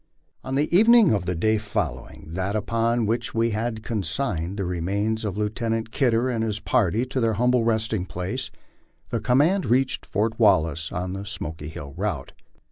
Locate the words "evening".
0.75-1.13